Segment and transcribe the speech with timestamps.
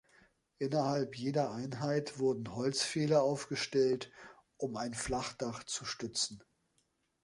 [0.57, 4.11] Innerhalb jeder Einheit wurden Holzpfähle aufgestellt,
[4.57, 6.41] um ein Flachdach zu stützen.